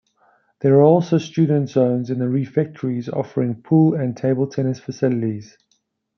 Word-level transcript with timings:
There 0.61 0.73
are 0.77 0.81
also 0.81 1.19
'Student 1.19 1.69
Zones' 1.69 2.09
in 2.09 2.17
the 2.17 2.27
refectories 2.27 3.07
offering 3.07 3.61
Pool 3.61 3.93
and 3.93 4.17
Table 4.17 4.47
Tennis 4.47 4.79
facilities. 4.79 5.55